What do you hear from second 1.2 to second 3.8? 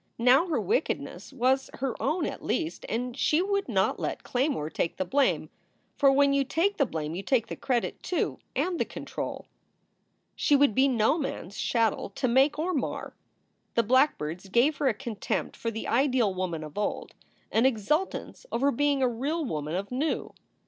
was her own, at least, and she would